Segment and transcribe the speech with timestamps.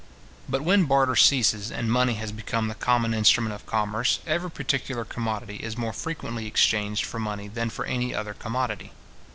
[0.49, 5.05] But when barter ceases, and money has become the common instrument of commerce, every particular
[5.05, 8.93] commodity is more frequently exchanged for money than for any other commodity.